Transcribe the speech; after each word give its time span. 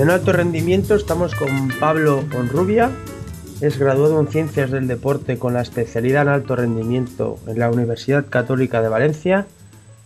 En 0.00 0.08
alto 0.08 0.32
rendimiento 0.32 0.94
estamos 0.94 1.34
con 1.34 1.68
Pablo 1.78 2.24
Onrubia, 2.34 2.90
es 3.60 3.78
graduado 3.78 4.18
en 4.18 4.28
Ciencias 4.28 4.70
del 4.70 4.88
Deporte 4.88 5.38
con 5.38 5.52
la 5.52 5.60
especialidad 5.60 6.22
en 6.22 6.28
alto 6.30 6.56
rendimiento 6.56 7.38
en 7.46 7.58
la 7.58 7.70
Universidad 7.70 8.24
Católica 8.30 8.80
de 8.80 8.88
Valencia. 8.88 9.46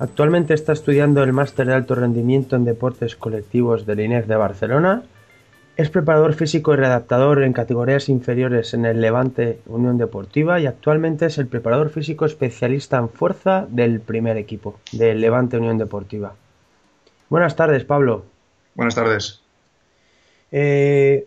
Actualmente 0.01 0.53
está 0.53 0.73
estudiando 0.73 1.23
el 1.23 1.33
máster 1.33 1.69
de 1.69 1.75
alto 1.75 1.95
rendimiento 1.95 2.57
en 2.57 2.65
deportes 2.65 3.15
colectivos 3.15 3.87
del 3.87 4.01
INEF 4.01 4.27
de 4.27 4.35
Barcelona. 4.35 5.05
Es 5.77 5.91
preparador 5.91 6.35
físico 6.35 6.75
y 6.75 6.77
redactador 6.77 7.45
en 7.45 7.53
categorías 7.53 8.09
inferiores 8.09 8.75
en 8.75 8.87
el 8.87 9.01
Levante 9.01 9.61
Unión 9.67 9.97
Deportiva 9.97 10.59
y 10.59 10.67
actualmente 10.67 11.27
es 11.27 11.39
el 11.39 11.47
preparador 11.47 11.91
físico 11.91 12.27
especialista 12.27 12.99
en 12.99 13.11
fuerza 13.11 13.69
del 13.71 14.01
primer 14.01 14.39
equipo 14.39 14.81
del 14.91 15.21
Levante 15.21 15.57
Unión 15.57 15.79
Deportiva. 15.79 16.35
Buenas 17.29 17.55
tardes, 17.55 17.85
Pablo. 17.85 18.25
Buenas 18.75 18.97
tardes. 18.97 19.44
Eh, 20.57 21.27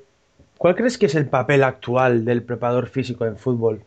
¿Cuál 0.57 0.75
crees 0.75 0.97
que 0.97 1.07
es 1.07 1.15
el 1.15 1.27
papel 1.27 1.61
actual 1.65 2.23
del 2.23 2.43
preparador 2.43 2.87
físico 2.87 3.25
en 3.25 3.35
fútbol? 3.37 3.83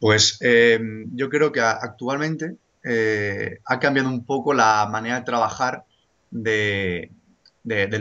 Pues 0.00 0.36
eh, 0.40 0.80
yo 1.14 1.30
creo 1.30 1.52
que 1.52 1.60
actualmente 1.60 2.56
eh, 2.82 3.60
ha 3.64 3.78
cambiado 3.78 4.08
un 4.08 4.24
poco 4.24 4.52
la 4.52 4.88
manera 4.90 5.20
de 5.20 5.24
trabajar 5.24 5.84
del 6.28 7.08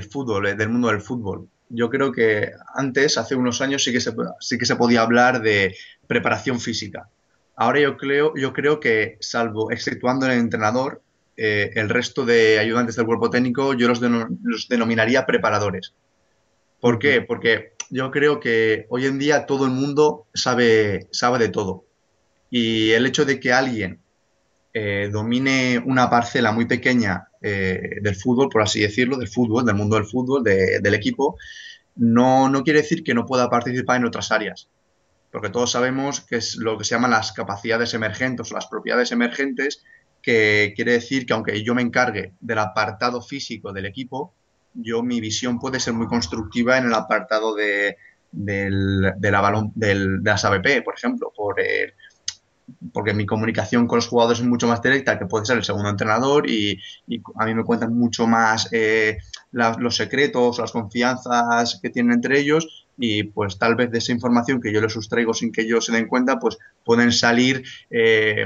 fútbol, 0.10 0.58
del 0.58 0.70
mundo 0.70 0.88
del 0.88 1.02
fútbol. 1.02 1.48
Yo 1.70 1.92
creo 1.92 2.12
que 2.12 2.54
antes, 2.74 3.20
hace 3.20 3.36
unos 3.36 3.62
años, 3.62 3.84
sí 3.84 3.92
que 3.92 4.02
se, 4.02 4.16
sí 4.40 4.58
que 4.58 4.66
se 4.66 4.76
podía 4.76 5.04
hablar 5.04 5.44
de 5.44 5.76
preparación 6.08 6.60
física. 6.60 7.08
Ahora 7.56 7.80
yo 7.80 7.98
creo, 7.98 8.34
yo 8.36 8.52
creo 8.52 8.80
que, 8.80 9.18
salvo 9.20 9.70
exceptuando 9.72 10.26
el 10.26 10.40
entrenador, 10.40 11.04
eh, 11.38 11.72
el 11.76 11.90
resto 11.90 12.26
de 12.26 12.60
ayudantes 12.60 12.96
del 12.96 13.06
cuerpo 13.06 13.30
técnico 13.30 13.74
yo 13.74 13.88
los, 13.88 14.00
denominaría 14.70 15.26
preparadores. 15.26 15.94
¿Por 16.80 17.00
qué? 17.00 17.22
Porque 17.22 17.74
yo 17.90 18.12
creo 18.12 18.40
que 18.40 18.86
hoy 18.90 19.06
en 19.06 19.20
día 19.20 19.46
todo 19.46 19.66
el 19.66 19.72
mundo 19.72 20.28
sabe, 20.34 21.08
sabe 21.12 21.40
de 21.40 21.50
todo. 21.50 21.86
Y 22.50 22.92
el 22.92 23.06
hecho 23.06 23.26
de 23.26 23.40
que 23.40 23.54
alguien 23.54 24.00
eh, 24.74 25.10
domine 25.12 25.82
una 25.86 26.10
parcela 26.10 26.52
muy 26.52 26.66
pequeña 26.66 27.28
eh, 27.42 28.00
del 28.02 28.16
fútbol, 28.16 28.50
por 28.50 28.62
así 28.62 28.82
decirlo, 28.82 29.18
del 29.18 29.28
fútbol, 29.28 29.66
del 29.66 29.76
mundo 29.76 29.96
del 29.96 30.06
fútbol, 30.06 30.44
del 30.44 30.94
equipo, 30.94 31.38
no, 31.96 32.50
no 32.50 32.64
quiere 32.64 32.82
decir 32.82 33.04
que 33.04 33.14
no 33.14 33.26
pueda 33.26 33.50
participar 33.50 33.98
en 33.98 34.06
otras 34.06 34.32
áreas 34.32 34.70
porque 35.32 35.50
todos 35.50 35.72
sabemos 35.72 36.22
que 36.22 36.36
es 36.36 36.58
lo 36.58 36.78
que 36.78 36.84
se 36.84 36.96
llaman 36.96 37.12
las 37.12 37.32
capacidades 37.32 37.94
emergentes 37.94 38.52
o 38.52 38.56
las 38.56 38.68
propiedades 38.68 39.12
emergentes, 39.12 39.84
que 40.22 40.74
quiere 40.76 40.94
decir 40.94 41.26
que 41.26 41.34
aunque 41.34 41.64
yo 41.64 41.76
me 41.76 41.82
encargue 41.82 42.34
del 42.40 42.60
apartado 42.60 43.22
físico 43.22 43.72
del 43.74 43.86
equipo, 43.86 44.34
yo 44.74 45.04
mi 45.04 45.20
visión 45.20 45.60
puede 45.60 45.80
ser 45.80 45.94
muy 45.94 46.08
constructiva 46.08 46.78
en 46.78 46.86
el 46.86 46.94
apartado 46.94 47.56
de, 47.56 47.98
del, 48.32 49.14
de, 49.18 49.32
la 49.32 49.42
balón, 49.42 49.72
del, 49.76 50.24
de 50.24 50.30
las 50.30 50.46
ABP, 50.46 50.84
por 50.84 50.96
ejemplo, 50.96 51.32
por 51.36 51.56
porque 52.94 53.14
mi 53.14 53.26
comunicación 53.26 53.88
con 53.88 53.98
los 53.98 54.08
jugadores 54.08 54.40
es 54.40 54.46
mucho 54.46 54.68
más 54.68 54.82
directa 54.82 55.20
que 55.20 55.26
puede 55.26 55.46
ser 55.46 55.58
el 55.58 55.64
segundo 55.64 55.90
entrenador 55.90 56.50
y, 56.50 56.80
a 57.36 57.46
mí 57.46 57.54
me 57.54 57.64
cuentan 57.64 57.94
mucho 57.94 58.28
más 58.28 58.70
eh, 58.72 59.18
los 59.52 59.96
secretos, 59.96 60.60
las 60.60 60.72
confianzas 60.72 61.80
que 61.82 61.90
tienen 61.90 62.14
entre 62.14 62.40
ellos 62.40 62.88
y 62.98 63.24
pues 63.24 63.58
tal 63.58 63.76
vez 63.76 63.92
de 63.92 63.98
esa 63.98 64.12
información 64.12 64.62
que 64.62 64.72
yo 64.72 64.82
les 64.82 64.94
sustraigo 64.94 65.34
sin 65.34 65.52
que 65.52 65.62
ellos 65.62 65.86
se 65.86 65.92
den 65.92 66.08
cuenta, 66.08 66.40
pues 66.40 66.58
pueden 66.84 67.12
salir 67.12 67.64
eh, 67.90 68.46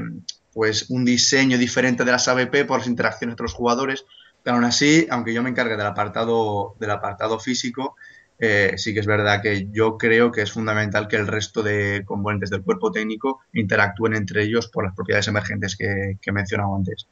pues 0.56 0.90
un 0.90 1.04
diseño 1.04 1.58
diferente 1.58 2.06
de 2.06 2.14
las 2.14 2.30
ABP 2.30 2.66
por 2.66 2.80
las 2.80 2.88
interacciones 2.88 3.34
entre 3.34 3.44
los 3.44 3.54
jugadores. 3.54 4.06
Pero 4.42 4.56
aún 4.56 4.64
así, 4.64 5.06
aunque 5.10 5.34
yo 5.34 5.44
me 5.44 5.50
encargue 5.50 5.76
del 5.76 5.86
apartado, 5.86 6.76
del 6.80 6.92
apartado 6.92 7.42
físico, 7.42 7.98
eh, 8.40 8.72
sí 8.78 8.94
que 8.94 9.02
es 9.02 9.06
verdad 9.06 9.42
que 9.42 9.68
yo 9.74 9.98
creo 9.98 10.32
que 10.32 10.44
es 10.44 10.54
fundamental 10.54 11.10
que 11.10 11.18
el 11.18 11.28
resto 11.28 11.62
de 11.62 12.04
componentes 12.06 12.50
del 12.52 12.64
cuerpo 12.64 12.90
técnico 12.90 13.42
interactúen 13.52 14.16
entre 14.16 14.44
ellos 14.44 14.70
por 14.70 14.86
las 14.86 14.96
propiedades 14.96 15.28
emergentes 15.28 15.76
que, 15.76 16.18
he 16.26 16.32
mencionado 16.32 16.74
antes. 16.74 17.06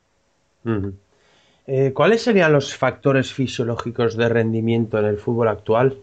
Eh, 1.67 1.91
¿Cuáles 1.93 2.21
serían 2.21 2.53
los 2.53 2.73
factores 2.73 3.33
fisiológicos 3.33 4.15
de 4.15 4.29
rendimiento 4.29 4.97
en 4.99 5.05
el 5.05 5.17
fútbol 5.17 5.49
actual? 5.49 5.97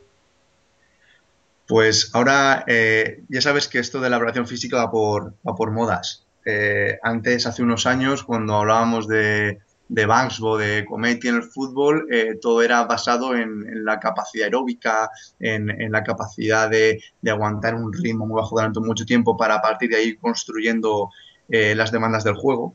Pues 1.67 2.11
ahora 2.13 2.65
eh, 2.67 3.23
ya 3.31 3.41
sabes 3.41 3.67
que 3.67 3.79
esto 3.79 3.99
de 3.99 4.11
la 4.11 4.17
evaluación 4.17 4.47
física 4.47 4.77
va 4.77 4.91
por, 4.91 5.33
va 5.47 5.55
por 5.55 5.71
modas. 5.71 6.27
Eh, 6.45 6.99
antes, 7.03 7.47
hace 7.47 7.63
unos 7.63 7.87
años, 7.87 8.25
cuando 8.25 8.55
hablábamos 8.55 9.07
de, 9.07 9.59
de 9.89 10.07
Banksbo, 10.07 10.57
de 10.57 10.85
Cometi 10.85 11.29
en 11.29 11.37
el 11.37 11.43
fútbol, 11.43 12.07
eh, 12.11 12.39
todo 12.41 12.63
era 12.63 12.85
basado 12.85 13.35
en, 13.37 13.85
la 13.85 13.99
capacidad 13.99 14.47
aeróbica, 14.47 15.11
en, 15.39 15.91
la 15.91 16.03
capacidad 16.03 16.71
de, 16.71 17.03
aguantar 17.29 17.75
un 17.75 17.93
ritmo 17.93 18.27
muy 18.27 18.37
bajo 18.37 18.57
durante 18.57 18.81
mucho 18.81 19.05
tiempo 19.05 19.37
para 19.37 19.61
partir 19.61 19.91
de 19.91 19.97
ahí 19.97 20.17
construyendo 20.17 21.11
eh, 21.49 21.75
las 21.75 21.93
demandas 21.93 22.25
del 22.25 22.35
juego. 22.35 22.75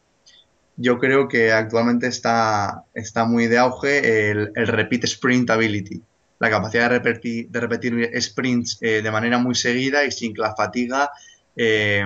Yo 0.77 0.99
creo 0.99 1.27
que 1.29 1.53
actualmente 1.53 2.07
está, 2.07 2.83
muy 3.27 3.47
de 3.47 3.57
auge 3.57 4.31
el, 4.31 4.51
el 4.55 4.67
repeat 4.67 5.05
sprint 5.05 5.49
ability, 5.49 6.01
la 6.39 6.49
capacidad 6.49 6.89
de 6.89 6.99
repetir, 6.99 7.49
de 7.49 7.59
repetir 7.61 8.21
sprints 8.21 8.79
de 8.81 9.09
manera 9.09 9.37
muy 9.37 9.55
seguida 9.55 10.03
y 10.03 10.11
sin 10.11 10.33
que 10.33 10.41
la 10.41 10.53
fatiga 10.53 11.09
eh, 11.55 12.05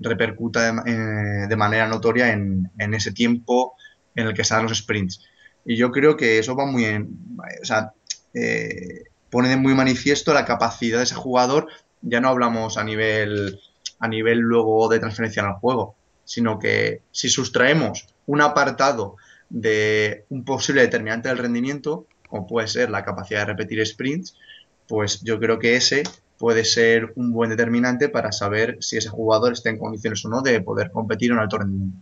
repercuta 0.00 0.72
de, 0.72 1.46
eh, 1.50 1.56
manera 1.56 1.86
notoria 1.86 2.32
en, 2.32 2.70
ese 2.76 3.12
tiempo 3.12 3.74
en 4.14 4.26
el 4.26 4.34
que 4.34 4.44
se 4.44 4.54
dan 4.54 4.64
los 4.64 4.76
sprints. 4.76 5.24
Y 5.64 5.76
yo 5.76 5.90
creo 5.90 6.16
que 6.16 6.38
eso 6.38 6.54
va 6.56 6.66
muy 6.66 6.84
en, 6.84 7.16
eh, 8.34 9.04
pone 9.30 9.56
muy 9.56 9.74
manifiesto 9.74 10.34
la 10.34 10.44
capacidad 10.44 10.98
de 10.98 11.04
ese 11.04 11.14
jugador. 11.14 11.68
Ya 12.02 12.20
no 12.20 12.28
hablamos 12.28 12.76
a 12.76 12.84
nivel, 12.84 13.60
a 13.98 14.08
nivel 14.08 14.38
luego 14.38 14.88
de 14.88 14.98
transferencia 14.98 15.40
en 15.40 15.48
el 15.48 15.54
juego, 15.54 15.94
sino 16.24 16.58
que 16.58 17.02
si 17.12 17.28
sustraemos 17.28 18.06
un 18.26 18.40
apartado 18.40 19.16
de 19.48 20.24
un 20.28 20.44
posible 20.44 20.82
determinante 20.82 21.28
del 21.28 21.38
rendimiento, 21.38 22.06
como 22.28 22.46
puede 22.46 22.68
ser 22.68 22.90
la 22.90 23.04
capacidad 23.04 23.40
de 23.40 23.46
repetir 23.46 23.86
sprints, 23.86 24.36
pues 24.88 25.20
yo 25.22 25.38
creo 25.38 25.58
que 25.58 25.76
ese 25.76 26.02
puede 26.42 26.64
ser 26.64 27.12
un 27.14 27.30
buen 27.30 27.50
determinante 27.50 28.08
para 28.08 28.32
saber 28.32 28.76
si 28.80 28.96
ese 28.96 29.08
jugador 29.08 29.52
está 29.52 29.70
en 29.70 29.78
condiciones 29.78 30.24
o 30.24 30.28
no 30.28 30.42
de 30.42 30.60
poder 30.60 30.90
competir 30.90 31.30
en 31.30 31.38
alto 31.38 31.58
rendimiento. 31.58 32.00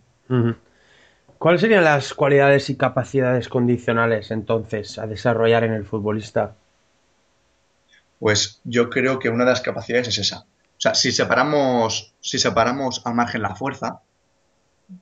¿Cuáles 1.36 1.60
serían 1.60 1.84
las 1.84 2.14
cualidades 2.14 2.70
y 2.70 2.76
capacidades 2.76 3.50
condicionales 3.50 4.30
entonces 4.30 4.98
a 4.98 5.06
desarrollar 5.06 5.64
en 5.64 5.74
el 5.74 5.84
futbolista? 5.84 6.54
Pues 8.18 8.62
yo 8.64 8.88
creo 8.88 9.18
que 9.18 9.28
una 9.28 9.44
de 9.44 9.50
las 9.50 9.60
capacidades 9.60 10.08
es 10.08 10.16
esa. 10.16 10.38
O 10.38 10.80
sea, 10.80 10.94
si 10.94 11.12
separamos, 11.12 12.14
si 12.22 12.38
separamos 12.38 13.02
al 13.04 13.14
margen 13.14 13.42
la 13.42 13.54
fuerza, 13.54 14.00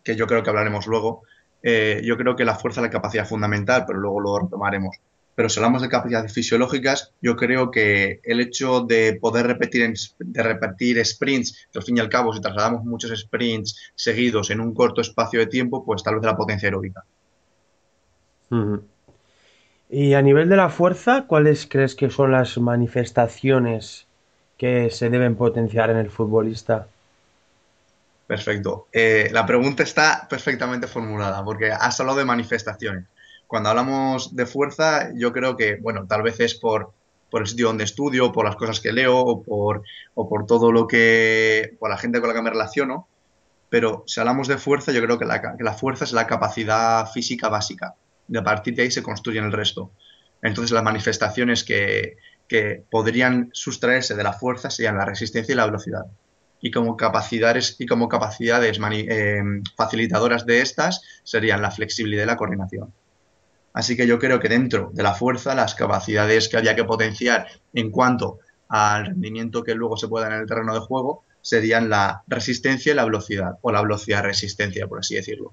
que 0.02 0.16
yo 0.16 0.26
creo 0.26 0.42
que 0.42 0.50
hablaremos 0.50 0.88
luego, 0.88 1.22
eh, 1.62 2.02
yo 2.04 2.16
creo 2.16 2.34
que 2.34 2.44
la 2.44 2.56
fuerza 2.56 2.80
es 2.80 2.86
la 2.86 2.90
capacidad 2.90 3.24
fundamental, 3.24 3.84
pero 3.86 4.00
luego 4.00 4.18
lo 4.18 4.36
retomaremos 4.40 4.96
pero 5.38 5.48
si 5.48 5.60
hablamos 5.60 5.82
de 5.82 5.88
capacidades 5.88 6.32
fisiológicas, 6.32 7.12
yo 7.22 7.36
creo 7.36 7.70
que 7.70 8.20
el 8.24 8.40
hecho 8.40 8.80
de 8.80 9.20
poder 9.20 9.46
repetir, 9.46 9.94
de 10.18 10.42
repetir 10.42 11.06
sprints, 11.06 11.68
que 11.70 11.78
al 11.78 11.84
fin 11.84 11.96
y 11.96 12.00
al 12.00 12.08
cabo, 12.08 12.34
si 12.34 12.40
trasladamos 12.40 12.84
muchos 12.84 13.16
sprints 13.16 13.92
seguidos 13.94 14.50
en 14.50 14.58
un 14.58 14.74
corto 14.74 15.00
espacio 15.00 15.38
de 15.38 15.46
tiempo, 15.46 15.84
pues 15.84 16.02
tal 16.02 16.16
vez 16.16 16.24
la 16.24 16.36
potencia 16.36 16.66
aeróbica. 16.66 17.04
Y 19.88 20.14
a 20.14 20.22
nivel 20.22 20.48
de 20.48 20.56
la 20.56 20.70
fuerza, 20.70 21.26
¿cuáles 21.28 21.68
crees 21.68 21.94
que 21.94 22.10
son 22.10 22.32
las 22.32 22.58
manifestaciones 22.58 24.08
que 24.56 24.90
se 24.90 25.08
deben 25.08 25.36
potenciar 25.36 25.90
en 25.90 25.98
el 25.98 26.10
futbolista? 26.10 26.88
Perfecto. 28.26 28.88
Eh, 28.92 29.28
la 29.30 29.46
pregunta 29.46 29.84
está 29.84 30.26
perfectamente 30.28 30.88
formulada 30.88 31.44
porque 31.44 31.70
has 31.70 32.00
hablado 32.00 32.18
de 32.18 32.24
manifestaciones 32.24 33.04
cuando 33.48 33.70
hablamos 33.70 34.36
de 34.36 34.46
fuerza, 34.46 35.10
yo 35.16 35.32
creo 35.32 35.56
que, 35.56 35.76
bueno, 35.76 36.06
tal 36.06 36.22
vez 36.22 36.38
es 36.38 36.54
por 36.54 36.92
por 37.30 37.42
el 37.42 37.48
sitio 37.48 37.68
donde 37.68 37.84
estudio, 37.84 38.32
por 38.32 38.44
las 38.44 38.56
cosas 38.56 38.80
que 38.80 38.92
leo 38.92 39.18
o 39.18 39.42
por, 39.42 39.82
o 40.14 40.28
por 40.28 40.46
todo 40.46 40.72
lo 40.72 40.86
que, 40.86 41.76
por 41.78 41.90
la 41.90 41.98
gente 41.98 42.20
con 42.20 42.28
la 42.28 42.34
que 42.34 42.42
me 42.42 42.50
relaciono. 42.50 43.08
Pero 43.68 44.04
si 44.06 44.20
hablamos 44.20 44.48
de 44.48 44.56
fuerza, 44.56 44.92
yo 44.92 45.02
creo 45.02 45.18
que 45.18 45.26
la, 45.26 45.74
fuerza 45.74 46.04
es 46.04 46.12
la 46.12 46.26
capacidad 46.26 47.10
física 47.10 47.48
básica. 47.48 47.94
De 48.26 48.38
a 48.38 48.44
partir 48.44 48.74
de 48.74 48.82
ahí 48.82 48.90
se 48.90 49.02
construyen 49.02 49.44
el 49.44 49.52
resto. 49.52 49.90
Entonces 50.42 50.70
las 50.70 50.82
manifestaciones 50.82 51.64
que, 51.64 52.16
podrían 52.90 53.50
sustraerse 53.52 54.14
de 54.14 54.22
la 54.22 54.32
fuerza 54.32 54.70
serían 54.70 54.96
la 54.96 55.04
resistencia 55.04 55.52
y 55.52 55.56
la 55.56 55.66
velocidad. 55.66 56.06
Y 56.62 56.70
como 56.70 56.96
capacidades, 56.96 57.76
y 57.78 57.84
como 57.84 58.08
capacidades 58.08 58.80
eh, 58.80 59.42
facilitadoras 59.76 60.46
de 60.46 60.62
estas 60.62 61.02
serían 61.24 61.60
la 61.60 61.70
flexibilidad 61.70 62.22
y 62.22 62.26
la 62.26 62.38
coordinación. 62.38 62.94
Así 63.72 63.96
que 63.96 64.06
yo 64.06 64.18
creo 64.18 64.40
que 64.40 64.48
dentro 64.48 64.90
de 64.92 65.02
la 65.02 65.14
fuerza, 65.14 65.54
las 65.54 65.74
capacidades 65.74 66.48
que 66.48 66.56
había 66.56 66.74
que 66.74 66.84
potenciar 66.84 67.46
en 67.74 67.90
cuanto 67.90 68.38
al 68.68 69.06
rendimiento 69.06 69.62
que 69.62 69.74
luego 69.74 69.96
se 69.96 70.08
pueda 70.08 70.26
en 70.26 70.34
el 70.34 70.46
terreno 70.46 70.74
de 70.74 70.80
juego 70.80 71.24
serían 71.40 71.88
la 71.88 72.22
resistencia 72.26 72.92
y 72.92 72.96
la 72.96 73.04
velocidad, 73.04 73.58
o 73.62 73.72
la 73.72 73.82
velocidad-resistencia, 73.82 74.86
por 74.86 74.98
así 74.98 75.14
decirlo. 75.14 75.52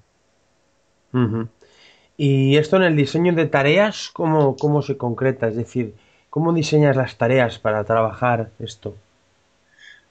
Y 2.16 2.56
esto 2.56 2.76
en 2.76 2.82
el 2.82 2.96
diseño 2.96 3.32
de 3.32 3.46
tareas, 3.46 4.10
¿cómo, 4.12 4.56
¿cómo 4.56 4.82
se 4.82 4.96
concreta? 4.96 5.48
Es 5.48 5.56
decir, 5.56 5.94
¿cómo 6.28 6.52
diseñas 6.52 6.96
las 6.96 7.16
tareas 7.16 7.58
para 7.58 7.84
trabajar 7.84 8.50
esto? 8.58 8.96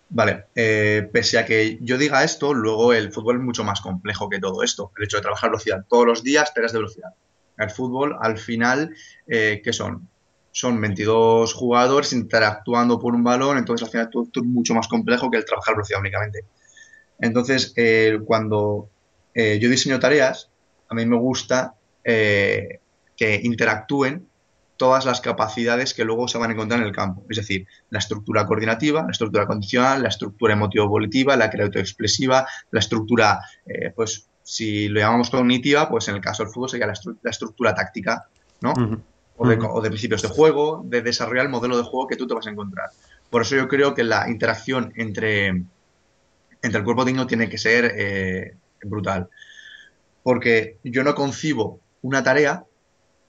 Vale, 0.10 0.46
eh, 0.56 1.08
pese 1.12 1.38
a 1.38 1.46
que 1.46 1.78
yo 1.82 1.98
diga 1.98 2.24
esto, 2.24 2.54
luego 2.54 2.94
el 2.94 3.12
fútbol 3.12 3.38
es 3.38 3.44
mucho 3.44 3.64
más 3.64 3.82
complejo 3.82 4.30
que 4.30 4.40
todo 4.40 4.64
esto. 4.64 4.92
El 4.98 5.06
hecho 5.06 5.18
de 5.18 5.24
trabajar 5.24 5.50
velocidad 5.50 5.86
todos 5.88 6.06
los 6.06 6.24
días, 6.24 6.54
tareas 6.54 6.74
de 6.74 6.80
velocidad. 6.80 7.10
El 7.58 7.70
fútbol, 7.70 8.18
al 8.20 8.38
final, 8.38 8.96
eh, 9.28 9.62
¿qué 9.64 9.74
son? 9.74 10.10
Son 10.52 10.80
22 10.80 11.54
jugadores 11.54 12.14
interactuando 12.14 13.00
por 13.00 13.14
un 13.14 13.24
balón, 13.24 13.58
entonces 13.58 13.86
al 13.86 13.92
final 13.92 14.10
todo 14.10 14.28
es 14.34 14.44
mucho 14.44 14.74
más 14.74 14.88
complejo 14.88 15.30
que 15.30 15.38
el 15.38 15.46
trabajar 15.46 15.76
velocidad 15.76 16.00
únicamente. 16.00 16.46
Entonces, 17.20 17.74
eh, 17.76 18.20
cuando 18.26 18.90
yo 19.36 19.70
diseño 19.70 20.00
tareas, 20.00 20.50
a 20.88 20.96
mí 20.96 21.06
me 21.06 21.18
gusta 21.18 21.76
que 22.02 23.42
interactúen 23.44 24.30
todas 24.78 25.06
las 25.06 25.22
capacidades 25.22 25.94
que 25.94 26.04
luego 26.04 26.28
se 26.28 26.38
van 26.38 26.50
a 26.50 26.54
encontrar 26.54 26.82
en 26.82 26.88
el 26.88 26.92
campo. 26.92 27.24
Es 27.30 27.38
decir, 27.38 27.68
la 27.90 28.00
estructura 28.00 28.46
coordinativa, 28.46 29.04
la 29.04 29.12
estructura 29.12 29.48
condicional, 29.48 30.04
la 30.04 30.10
estructura 30.10 30.54
emotivo-volitiva, 30.54 31.36
la 31.36 31.50
creativo-expresiva, 31.50 32.48
la 32.72 32.80
estructura, 32.80 33.40
eh, 33.66 33.92
pues 33.96 34.28
si 34.46 34.88
lo 34.90 35.00
llamamos 35.00 35.32
cognitiva, 35.32 35.90
pues 35.90 36.08
en 36.08 36.16
el 36.16 36.22
caso 36.22 36.44
del 36.44 36.54
fútbol 36.54 36.70
sería 36.70 36.86
la, 36.86 36.94
estructura 37.32 37.74
táctica, 37.74 38.28
¿no? 38.62 38.74
o, 39.38 39.82
de, 39.82 39.90
principios 39.90 40.22
de 40.22 40.28
juego, 40.28 40.84
de 40.86 41.02
desarrollar 41.02 41.46
el 41.46 41.52
modelo 41.52 41.76
de 41.76 41.84
juego 41.84 42.08
que 42.08 42.16
tú 42.16 42.28
te 42.28 42.36
vas 42.36 42.46
a 42.46 42.52
encontrar. 42.52 42.92
Por 43.32 43.42
eso 43.42 43.56
yo 43.56 43.68
creo 43.68 43.96
que 43.96 44.04
la 44.04 44.30
interacción 44.30 44.94
entre, 44.98 45.48
entre 45.48 46.80
el 46.80 46.84
cuerpo 46.84 47.06
digno 47.06 47.26
tiene 47.26 47.50
que 47.50 47.58
ser 47.58 47.92
eh, 47.98 48.56
brutal. 48.84 49.30
Porque 50.22 50.78
yo 50.84 51.04
no 51.04 51.16
concibo 51.16 51.80
una 52.04 52.24
tarea 52.24 52.66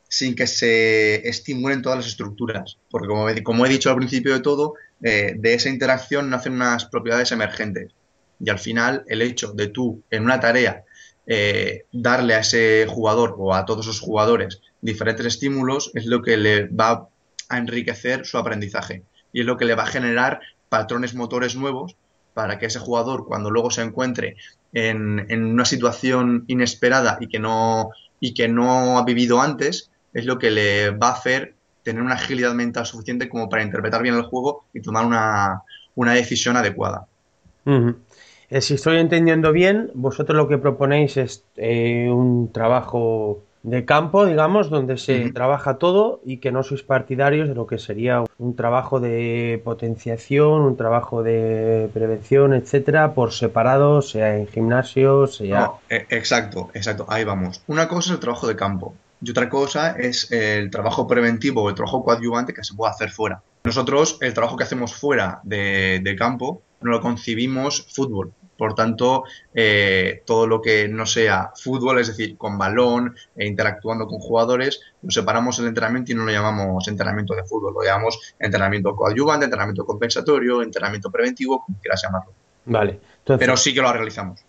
sin 0.09 0.35
que 0.37 0.47
se 0.47 1.27
estimulen 1.27 1.81
todas 1.81 1.97
las 1.97 2.09
estructuras. 2.09 2.77
Porque 2.91 3.09
como, 3.09 3.27
como 3.43 3.65
he 3.65 3.71
dicho 3.71 3.89
al 3.89 3.97
principio 3.97 4.35
de 4.35 4.41
todo, 4.41 4.75
eh, 5.03 5.35
de 5.35 5.55
esa 5.55 5.71
interacción 5.71 6.29
nacen 6.29 6.53
unas 6.53 6.85
propiedades 6.85 7.33
emergentes. 7.33 7.93
Y 8.39 8.51
al 8.51 8.59
final, 8.59 9.03
el 9.09 9.23
hecho 9.23 9.53
de 9.53 9.69
tú, 9.69 10.03
en 10.11 10.25
una 10.25 10.39
tarea, 10.41 10.85
eh, 11.27 11.85
darle 11.93 12.35
a 12.35 12.41
ese 12.41 12.87
jugador 12.89 13.35
o 13.39 13.55
a 13.55 13.65
todos 13.65 13.87
esos 13.87 14.01
jugadores 14.01 14.61
diferentes 14.81 15.27
estímulos 15.27 15.91
es 15.95 16.07
lo 16.07 16.23
que 16.23 16.37
le 16.37 16.69
va 16.69 17.09
a 17.49 17.59
enriquecer 17.59 18.25
su 18.25 18.39
aprendizaje 18.39 19.03
y 19.33 19.41
es 19.41 19.47
lo 19.47 19.57
que 19.57 19.65
le 19.65 19.75
va 19.75 19.85
a 19.85 19.87
generar 19.87 20.41
patrones 20.69 21.15
motores 21.15 21.57
nuevos 21.57 21.97
para 22.35 22.59
que 22.59 22.67
ese 22.67 22.79
jugador 22.79 23.27
cuando 23.27 23.51
luego 23.51 23.71
se 23.71 23.83
encuentre 23.83 24.37
en, 24.73 25.27
una 25.31 25.65
situación 25.65 26.45
inesperada 26.49 27.19
y 27.21 27.29
que 27.29 27.39
no 27.39 27.91
y 28.21 28.35
que 28.35 28.49
no 28.49 28.99
ha 28.99 29.05
vivido 29.05 29.41
antes 29.41 29.91
es 30.15 30.27
lo 30.27 30.39
que 30.39 30.51
le 30.51 30.91
va 30.91 31.09
a 31.09 31.13
hacer 31.13 31.55
tener 31.83 32.03
una 32.03 32.15
agilidad 32.15 32.55
mental 32.55 32.87
suficiente 32.87 33.29
como 33.29 33.49
para 33.49 33.63
interpretar 33.63 34.03
bien 34.03 34.15
el 34.15 34.23
juego 34.23 34.65
y 34.75 34.81
tomar 34.81 35.07
una, 35.07 36.13
decisión 36.15 36.57
adecuada. 36.57 37.07
Eh, 38.51 38.61
si 38.61 38.75
estoy 38.75 38.99
entendiendo 38.99 39.53
bien, 39.53 39.91
vosotros 39.95 40.37
lo 40.37 40.49
que 40.49 40.59
proponéis 40.59 41.17
es 41.17 41.45
eh, 41.57 42.09
un 42.11 42.53
trabajo 42.53 43.43
de 43.63 43.85
campo, 43.85 44.25
digamos, 44.25 44.71
donde 44.71 44.97
se 44.97 45.33
trabaja 45.33 45.79
todo 45.79 46.21
y 46.25 46.37
que 46.37 46.53
no 46.53 46.63
sois 46.63 46.85
partidarios 46.85 47.49
de 47.49 47.57
lo 47.57 47.67
que 47.67 47.79
sería 47.79 48.23
un 48.39 48.55
trabajo 48.55 49.01
de 49.01 49.61
potenciación, 49.65 50.63
un 50.63 50.77
trabajo 50.77 51.25
de 51.25 51.91
prevención, 51.93 52.55
etcétera, 52.55 53.13
por 53.13 53.33
separado, 53.33 54.03
sea 54.03 54.37
en 54.37 54.47
gimnasio, 54.47 55.27
sea. 55.27 55.73
E, 55.91 56.07
exacto, 56.11 56.71
exacto, 56.75 57.07
ahí 57.09 57.25
vamos. 57.25 57.61
Una 57.67 57.89
cosa 57.89 58.11
es 58.11 58.15
el 58.15 58.21
trabajo 58.21 58.47
de 58.47 58.55
campo, 58.55 58.95
y 59.21 59.31
otra 59.31 59.49
cosa 59.49 59.97
es 59.99 60.31
el 60.31 60.71
trabajo 60.71 61.07
preventivo 61.07 61.63
o 61.63 61.69
el 61.69 61.75
trabajo 61.75 62.05
coadyuvante 62.05 62.53
que 62.53 62.63
se 62.63 62.75
puede 62.75 62.93
hacer 62.93 63.11
fuera. 63.11 63.43
Nosotros, 63.65 64.19
el 64.21 64.33
trabajo 64.33 64.57
que 64.57 64.65
hacemos 64.65 64.95
fuera 64.95 65.41
de, 65.43 66.17
campo, 66.17 66.63
no 66.81 66.91
lo 66.91 67.01
concibimos 67.01 67.87
fútbol. 67.95 68.33
Por 68.57 68.75
tanto, 68.75 69.25
eh, 69.55 70.23
todo 70.25 70.47
lo 70.47 70.63
que 70.63 70.89
no 70.89 71.05
sea 71.05 71.53
fútbol, 71.55 71.99
es 71.99 72.09
decir, 72.09 72.39
con 72.39 72.57
balón 72.57 73.15
e 73.37 73.47
interactuando 73.47 74.07
con 74.07 74.19
jugadores, 74.19 74.81
lo 75.03 75.11
separamos 75.11 75.59
el 75.59 75.67
entrenamiento 75.67 76.13
y 76.13 76.15
no 76.15 76.25
lo 76.25 76.33
llamamos 76.33 76.89
entrenamiento 76.89 77.35
de 77.35 77.45
fútbol, 77.45 77.75
lo 77.75 77.83
llamamos 77.83 78.35
entrenamiento 78.39 78.97
coadyuvante, 78.97 79.45
entrenamiento 79.45 79.85
compensatorio, 79.85 80.63
entrenamiento 80.63 81.11
preventivo, 81.11 81.63
como 81.65 81.79
quieras 81.81 82.03
llamarlo. 82.03 82.33
Vale. 82.65 82.99
Pero 83.25 83.57
sí 83.57 83.75
que 83.75 83.83
lo 83.83 83.93
realizamos. 83.93 84.41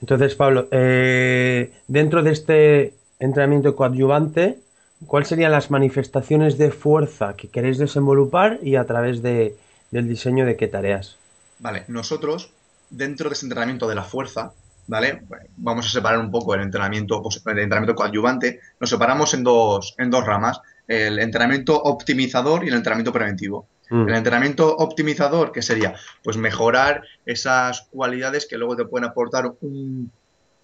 Entonces, 0.00 0.34
Pablo, 0.34 0.68
eh, 0.70 1.72
dentro 1.86 2.22
de 2.22 2.32
este 2.32 2.94
entrenamiento 3.18 3.76
coadyuvante, 3.76 4.58
¿cuáles 5.06 5.28
serían 5.28 5.52
las 5.52 5.70
manifestaciones 5.70 6.58
de 6.58 6.70
fuerza 6.70 7.34
que 7.36 7.48
queréis 7.48 7.78
desenvolupar 7.78 8.58
y 8.62 8.76
a 8.76 8.84
través 8.84 9.22
de, 9.22 9.56
del 9.90 10.08
diseño 10.08 10.44
de 10.44 10.56
qué 10.56 10.66
tareas? 10.66 11.18
Vale, 11.62 11.84
nosotros, 11.86 12.50
dentro 12.90 13.28
de 13.28 13.34
ese 13.34 13.46
entrenamiento 13.46 13.88
de 13.88 13.94
la 13.94 14.02
fuerza, 14.02 14.52
¿vale? 14.88 15.22
Vamos 15.56 15.86
a 15.86 15.90
separar 15.90 16.18
un 16.18 16.32
poco 16.32 16.54
el 16.54 16.60
entrenamiento, 16.60 17.22
pues, 17.22 17.40
el 17.46 17.58
entrenamiento 17.60 17.94
coadyuvante, 17.94 18.58
nos 18.80 18.90
separamos 18.90 19.32
en 19.32 19.44
dos, 19.44 19.94
en 19.96 20.10
dos 20.10 20.26
ramas, 20.26 20.60
el 20.88 21.20
entrenamiento 21.20 21.80
optimizador 21.80 22.64
y 22.64 22.68
el 22.68 22.74
entrenamiento 22.74 23.12
preventivo. 23.12 23.68
Mm. 23.90 24.08
El 24.08 24.14
entrenamiento 24.16 24.74
optimizador, 24.76 25.52
que 25.52 25.62
sería? 25.62 25.94
Pues 26.24 26.36
mejorar 26.36 27.04
esas 27.24 27.82
cualidades 27.92 28.46
que 28.46 28.58
luego 28.58 28.74
te 28.74 28.84
pueden 28.84 29.08
aportar 29.08 29.54
un 29.60 30.10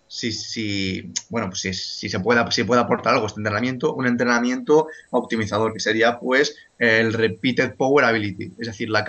si, 0.08 0.32
si 0.32 1.12
bueno, 1.28 1.48
pues 1.48 1.60
si, 1.60 1.72
si, 1.74 2.08
se 2.08 2.20
puede, 2.20 2.50
si 2.50 2.64
puede 2.64 2.80
aportar 2.80 3.14
algo 3.14 3.26
este 3.26 3.40
entrenamiento, 3.40 3.94
un 3.94 4.06
entrenamiento 4.06 4.88
optimizador, 5.10 5.72
que 5.72 5.80
sería 5.80 6.18
pues 6.18 6.56
el 6.78 7.12
repeated 7.12 7.76
power 7.76 8.06
ability, 8.06 8.52
es 8.58 8.66
decir, 8.66 8.88
la, 8.88 9.04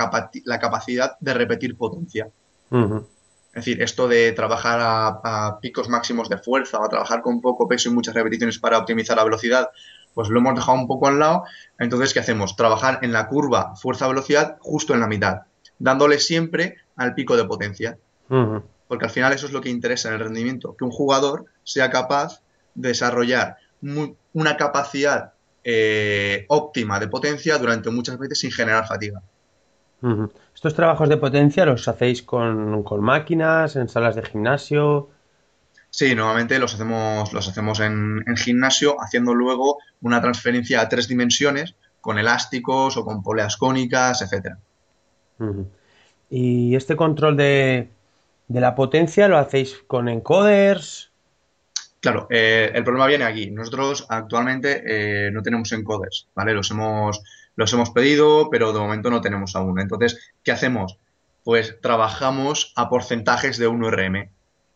la 0.46 0.60
capacidad 0.60 1.18
de 1.20 1.34
repetir 1.34 1.75
potencia. 1.75 2.29
Es 2.72 3.65
decir, 3.65 3.82
esto 3.82 4.08
de 4.08 4.32
trabajar 4.34 4.79
a, 4.82 5.58
picos 5.60 5.89
máximos 5.89 6.29
de 6.29 6.38
fuerza 6.38 6.79
o 6.79 6.88
trabajar 6.88 7.22
con 7.22 7.41
poco 7.41 7.68
peso 7.68 7.89
y 7.89 7.94
muchas 7.94 8.13
repeticiones 8.13 8.60
para 8.60 8.77
optimizar 8.77 9.18
la 9.18 9.24
velocidad, 9.24 9.70
pues 10.13 10.29
lo 10.29 10.39
hemos 10.39 10.56
dejado 10.56 10.77
un 10.77 10.88
poco 10.88 11.08
al 11.08 11.18
lado. 11.18 11.44
Entonces, 11.79 12.13
¿qué 12.13 12.20
hacemos? 12.20 12.56
Trabajar 12.56 13.00
en 13.01 13.12
la 13.12 13.27
curva 13.27 13.75
fuerza-velocidad 13.75 14.58
justo 14.60 14.94
en 14.94 15.00
la 15.00 15.08
mitad, 15.08 15.41
dándole 15.79 16.20
siempre 16.20 16.77
al 16.96 17.15
pico 17.15 17.36
de 17.38 17.46
potencia 17.46 17.98
porque 18.89 19.05
al 19.05 19.12
final 19.12 19.31
eso 19.31 19.46
es 19.46 19.53
lo 19.53 19.62
que 19.62 19.69
interesa 19.69 20.10
en 20.10 20.15
el 20.15 20.19
rendimiento, 20.22 20.75
que 20.75 20.84
un 20.84 20.89
jugador 20.89 21.46
sea 21.63 21.91
capaz 21.91 22.41
de 22.74 22.89
desarrollar 22.89 23.58
una 24.34 24.58
capacidad 24.58 25.34
eh, 25.63 26.46
óptima 26.50 27.00
de 27.00 27.08
potencia 27.08 27.60
durante 27.60 27.91
muchas 27.91 28.17
veces 28.17 28.39
sin 28.39 28.51
generar 28.51 28.88
fatiga. 28.88 29.22
¿Estos 30.55 30.74
trabajos 30.74 31.08
de 31.08 31.17
potencia 31.17 31.67
los 31.67 31.88
hacéis 31.88 32.24
con, 32.24 32.84
máquinas, 33.01 33.75
en 33.75 33.89
salas 33.89 34.15
de 34.15 34.24
gimnasio? 34.24 35.10
Sí, 35.91 36.15
normalmente 36.15 36.58
los 36.58 36.74
hacemos, 36.74 37.31
los 37.31 37.48
hacemos 37.48 37.79
en, 37.81 38.24
gimnasio, 38.38 38.98
haciendo 39.00 39.36
luego 39.36 39.77
una 40.01 40.19
transferencia 40.19 40.81
a 40.81 40.89
tres 40.89 41.08
dimensiones 41.08 41.75
con 42.01 42.17
elásticos 42.17 42.98
o 42.98 43.05
con 43.05 43.22
poleas 43.22 43.55
cónicas, 43.55 44.24
etc. 44.24 44.55
Y 46.31 46.75
este 46.75 46.96
control 46.96 47.38
de, 47.38 47.89
de 48.50 48.60
la 48.60 48.75
potencia 48.75 49.27
lo 49.27 49.38
hacéis 49.38 49.77
con 49.88 50.10
encoders. 50.10 51.12
Claro, 52.01 52.27
eh, 52.29 52.72
el 52.74 52.84
problema 52.84 53.08
viene 53.08 53.24
aquí. 53.24 53.51
Nosotros 53.51 54.06
actualmente 54.10 55.27
eh, 55.27 55.32
no 55.32 55.44
tenemos 55.44 55.72
encoders, 55.72 56.27
¿vale? 56.34 56.53
Los 56.53 56.72
hemos, 56.72 57.22
los 57.56 57.72
hemos 57.74 57.91
pedido, 57.91 58.50
pero 58.50 58.74
de 58.74 58.79
momento 58.79 59.12
no 59.12 59.22
tenemos 59.22 59.56
aún. 59.56 59.79
Entonces, 59.79 60.32
¿qué 60.44 60.51
hacemos? 60.51 60.98
Pues 61.44 61.79
trabajamos 61.79 62.74
a 62.75 62.89
porcentajes 62.89 63.58
de 63.60 63.70
1RM. 63.70 64.29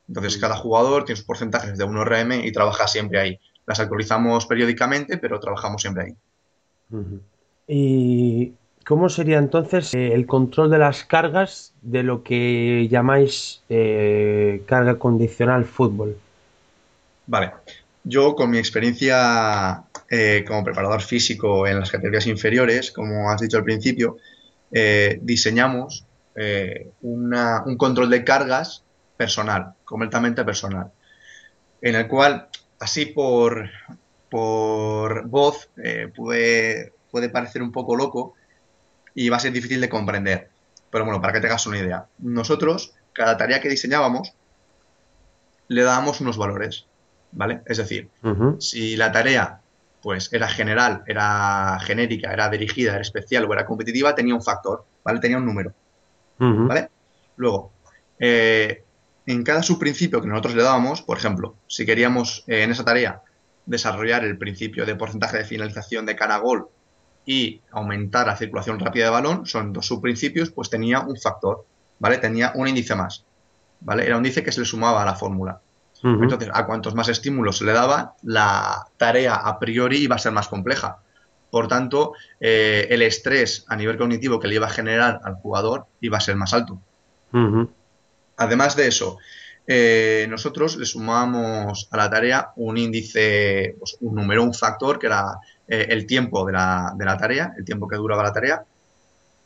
Entonces, 0.08 0.38
cada 0.38 0.56
jugador 0.56 1.06
tiene 1.06 1.18
sus 1.18 1.26
porcentajes 1.26 1.78
de 1.78 1.86
1RM 1.86 2.46
y 2.46 2.52
trabaja 2.52 2.88
siempre 2.88 3.20
ahí. 3.20 3.40
Las 3.66 3.80
actualizamos 3.80 4.46
periódicamente, 4.46 5.18
pero 5.18 5.40
trabajamos 5.40 5.82
siempre 5.82 6.04
ahí. 6.04 6.16
¿Y 7.68 8.54
cómo 8.86 9.10
sería 9.10 9.38
entonces 9.38 9.94
eh, 9.94 10.14
el 10.14 10.26
control 10.26 10.70
de 10.70 10.78
las 10.78 11.04
cargas 11.04 11.74
de 11.82 12.04
lo 12.04 12.24
que 12.24 12.88
llamáis 12.90 13.62
eh, 13.70 14.64
carga 14.66 14.96
condicional 14.96 15.66
fútbol? 15.66 16.18
Vale, 17.28 17.52
yo 18.04 18.36
con 18.36 18.50
mi 18.50 18.58
experiencia 18.58 19.84
eh, 20.10 20.44
como 20.48 20.64
preparador 20.64 21.02
físico 21.02 21.66
en 21.68 21.80
las 21.80 21.92
categorías 21.92 22.28
inferiores, 22.28 22.92
como 22.92 23.30
has 23.30 23.42
dicho 23.42 23.58
al 23.58 23.64
principio, 23.64 24.18
diseñamos 25.22 26.04
un 27.02 27.78
control 27.78 28.10
de 28.10 28.24
cargas 28.24 28.84
personal, 29.16 29.76
completamente 29.86 30.44
personal, 30.44 30.92
en 31.80 31.94
el 31.94 32.08
cual, 32.08 32.48
así 32.80 33.06
por, 33.06 33.70
por 34.32 35.28
voz, 35.28 35.70
pude 36.16 36.92
puede 37.14 37.30
parecer 37.30 37.62
un 37.62 37.72
poco 37.72 37.96
loco 37.96 38.34
y 39.16 39.30
va 39.30 39.38
a 39.38 39.40
ser 39.40 39.54
difícil 39.54 39.82
de 39.82 39.90
comprender. 39.90 40.50
Pero 40.90 41.06
bueno, 41.06 41.22
para 41.22 41.34
que 41.34 41.42
te 41.42 41.48
hagas 41.48 41.66
una 41.66 41.80
idea. 41.80 42.06
Nosotros, 42.20 42.94
cada 43.14 43.38
tarea 43.38 43.62
que 43.62 43.70
diseñábamos, 43.70 44.34
le 45.68 45.84
dábamos 45.84 46.22
unos 46.22 46.38
valores, 46.38 46.86
¿vale? 47.32 47.62
Es 47.66 47.78
decir, 47.78 48.10
si 48.60 48.96
la 48.96 49.12
tarea 49.12 49.60
pues 50.02 50.34
era 50.34 50.50
general, 50.50 51.04
era 51.08 51.80
genérica, 51.82 52.34
era 52.34 52.50
dirigida, 52.50 52.92
era 52.92 53.02
especial 53.02 53.46
o 53.46 53.54
era 53.54 53.66
competitiva, 53.66 54.14
tenía 54.14 54.36
un 54.36 54.44
factor, 54.44 54.86
¿vale? 55.04 55.20
Tenía 55.20 55.38
un 55.38 55.46
número, 55.46 55.74
¿vale? 56.38 56.90
Luego, 57.38 57.72
eh, 58.20 58.84
en 59.26 59.44
cada 59.44 59.64
subprincipio 59.64 60.22
que 60.22 60.28
nosotros 60.28 60.56
le 60.56 60.64
dábamos, 60.64 61.02
por 61.02 61.18
ejemplo, 61.18 61.56
si 61.68 61.86
queríamos 61.86 62.44
eh, 62.48 62.64
en 62.64 62.72
esa 62.72 62.84
tarea 62.84 63.22
desarrollar 63.66 64.26
el 64.26 64.38
principio 64.38 64.86
de 64.86 64.96
porcentaje 64.96 65.38
de 65.38 65.46
finalización 65.46 66.06
de 66.06 66.18
cada 66.18 66.38
gol 66.38 66.68
y 67.26 67.62
aumentar 67.72 68.28
la 68.28 68.36
circulación 68.36 68.80
rápida 68.80 69.06
de 69.06 69.12
balón, 69.12 69.46
son 69.46 69.74
dos 69.74 69.86
subprincipios, 69.88 70.52
pues 70.52 70.70
tenía 70.70 71.00
un 71.00 71.18
factor, 71.18 71.66
¿vale? 72.00 72.18
Tenía 72.18 72.52
un 72.56 72.68
índice 72.68 72.96
más, 72.96 73.26
¿vale? 73.80 74.06
Era 74.06 74.18
un 74.18 74.26
índice 74.26 74.44
que 74.44 74.52
se 74.52 74.60
le 74.60 74.66
sumaba 74.66 75.02
a 75.02 75.06
la 75.06 75.16
fórmula. 75.16 75.60
Entonces, 76.04 76.50
a 76.52 76.66
cuantos 76.66 76.96
más 76.96 77.08
estímulos 77.08 77.60
se 77.60 77.64
le 77.64 77.72
daba, 77.72 78.16
la 78.24 78.88
tarea 78.98 79.36
a 79.36 79.58
priori 79.58 80.00
iba 80.00 80.18
a 80.18 80.20
ser 80.20 80.34
más 80.34 80.50
compleja. 80.50 80.98
Por 81.50 81.70
tanto, 81.70 82.12
eh, 82.42 82.88
el 82.90 83.02
estrés 83.04 83.64
a 83.70 83.78
nivel 83.78 83.98
cognitivo 83.98 84.38
que 84.38 84.50
le 84.50 84.56
iba 84.56 84.68
a 84.68 84.70
generar 84.70 85.22
al 85.24 85.36
jugador 85.36 85.86
iba 86.02 86.18
a 86.18 86.22
ser 86.22 86.36
más 86.36 86.54
alto. 86.54 86.82
Además 88.36 88.76
de 88.76 88.88
eso, 88.88 89.18
eh, 89.66 90.28
nosotros 90.30 90.76
le 90.76 90.86
sumamos 90.86 91.88
a 91.90 91.98
la 91.98 92.10
tarea 92.10 92.52
un 92.58 92.78
índice, 92.78 93.76
pues, 93.80 93.96
un 94.02 94.16
número, 94.16 94.44
un 94.44 94.54
factor, 94.54 95.00
que 95.00 95.08
era 95.08 95.38
eh, 95.68 95.88
el 95.90 96.06
tiempo 96.06 96.46
de 96.46 96.54
la, 96.54 96.94
de 96.96 97.06
la, 97.06 97.18
tarea, 97.18 97.54
el 97.58 97.66
tiempo 97.66 97.88
que 97.88 97.96
duraba 97.96 98.24
la 98.24 98.34
tarea, 98.34 98.64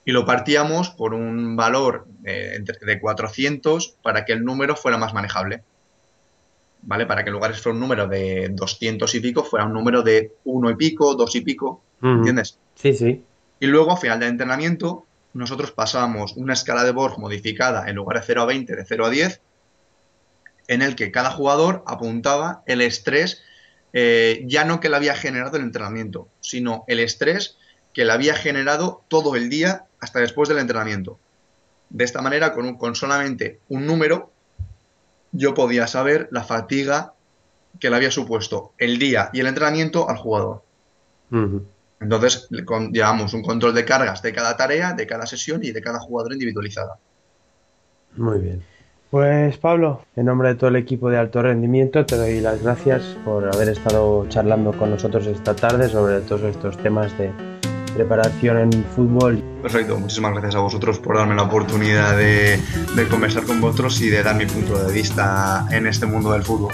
y 0.05 0.11
lo 0.11 0.25
partíamos 0.25 0.89
por 0.89 1.13
un 1.13 1.55
valor 1.55 2.07
eh, 2.23 2.63
de 2.81 2.99
400 2.99 3.95
para 4.01 4.23
que 4.23 4.33
el 4.33 4.43
número 4.43 4.75
fuera 4.75 4.97
más 4.97 5.13
manejable. 5.13 5.63
¿Vale? 6.83 7.05
Para 7.05 7.23
que 7.23 7.29
en 7.29 7.33
lugar 7.33 7.51
de 7.51 7.57
ser 7.57 7.73
un 7.73 7.79
número 7.79 8.07
de 8.07 8.49
200 8.49 9.13
y 9.15 9.19
pico, 9.19 9.43
fuera 9.43 9.65
un 9.65 9.73
número 9.73 10.03
de 10.03 10.33
1 10.45 10.69
y 10.69 10.75
pico, 10.75 11.15
2 11.15 11.35
y 11.35 11.41
pico. 11.41 11.81
¿Entiendes? 12.01 12.57
Sí, 12.75 12.93
sí. 12.93 13.23
Y 13.59 13.65
luego, 13.65 13.91
a 13.91 13.97
final 13.97 14.19
del 14.19 14.29
entrenamiento, 14.29 15.05
nosotros 15.33 15.71
pasábamos 15.71 16.37
una 16.37 16.53
escala 16.53 16.83
de 16.83 16.91
Borg 16.91 17.19
modificada 17.19 17.89
en 17.89 17.95
lugar 17.95 18.19
de 18.19 18.25
0 18.25 18.41
a 18.43 18.45
20, 18.45 18.75
de 18.75 18.85
0 18.85 19.05
a 19.05 19.09
10, 19.09 19.41
en 20.67 20.81
el 20.81 20.95
que 20.95 21.11
cada 21.11 21.31
jugador 21.31 21.83
apuntaba 21.85 22.63
el 22.65 22.81
estrés, 22.81 23.41
eh, 23.99 24.43
ya 24.45 24.63
no 24.63 24.79
que 24.79 24.89
le 24.89 24.95
había 24.95 25.15
generado 25.15 25.57
el 25.57 25.63
entrenamiento, 25.63 26.27
sino 26.39 26.83
el 26.87 26.99
estrés 26.99 27.57
que 27.95 28.05
le 28.05 28.11
había 28.11 28.35
generado 28.35 29.01
todo 29.07 29.35
el 29.35 29.49
día 29.49 29.85
hasta 29.99 30.19
después 30.19 30.47
del 30.47 30.59
entrenamiento. 30.59 31.17
De 31.89 32.03
esta 32.03 32.21
manera, 32.21 32.53
con, 32.53 32.93
solamente 32.93 33.59
un 33.69 33.87
número, 33.87 34.31
yo 35.31 35.55
podía 35.55 35.87
saber 35.87 36.27
la 36.29 36.43
fatiga 36.43 37.13
que 37.79 37.89
le 37.89 37.95
había 37.95 38.11
supuesto 38.11 38.73
el 38.77 38.99
día 38.99 39.31
y 39.33 39.39
el 39.39 39.47
entrenamiento 39.47 40.07
al 40.07 40.17
jugador. 40.17 40.61
Entonces, 41.99 42.47
llevamos 42.91 43.33
un 43.33 43.41
control 43.41 43.73
de 43.73 43.83
cargas 43.83 44.21
de 44.21 44.31
cada 44.31 44.55
tarea, 44.55 44.93
de 44.93 45.07
cada 45.07 45.25
sesión 45.25 45.63
y 45.63 45.71
de 45.71 45.81
cada 45.81 45.97
jugador 45.97 46.33
individualizada. 46.33 46.99
Muy 48.15 48.37
bien. 48.37 48.63
Pues 49.09 49.57
Pablo, 49.57 50.01
en 50.17 50.25
nombre 50.25 50.49
de 50.49 50.55
todo 50.55 50.69
el 50.69 50.75
equipo 50.75 51.09
de 51.09 51.17
alto 51.17 51.41
rendimiento, 51.41 52.05
te 52.05 52.17
doy 52.17 52.41
las 52.41 52.61
gracias 52.61 53.03
por 53.23 53.47
haber 53.55 53.69
estado 53.69 54.27
charlando 54.27 54.73
con 54.73 54.89
nosotros 54.89 55.25
esta 55.27 55.55
tarde 55.55 55.87
sobre 55.87 56.19
todos 56.19 56.43
estos 56.43 56.77
temas 56.77 57.17
de 57.17 57.31
preparación 57.95 58.57
en 58.57 58.83
fútbol. 58.95 59.41
Perfecto, 59.61 59.97
muchísimas 59.97 60.33
gracias 60.33 60.55
a 60.55 60.59
vosotros 60.59 60.99
por 60.99 61.15
darme 61.15 61.35
la 61.35 61.43
oportunidad 61.43 62.17
de, 62.17 62.59
conversar 63.09 63.43
con 63.43 63.61
vosotros 63.61 64.01
y 64.01 64.09
de 64.09 64.23
dar 64.23 64.35
mi 64.35 64.45
punto 64.45 64.77
de 64.77 64.93
vista 64.93 65.65
en 65.71 65.87
este 65.87 66.05
mundo 66.05 66.33
del 66.33 66.43
fútbol. 66.43 66.73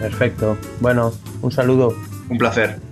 Perfecto, 0.00 0.56
bueno, 0.80 1.12
un 1.42 1.50
saludo. 1.50 1.92
Un 2.28 2.38
placer. 2.38 2.85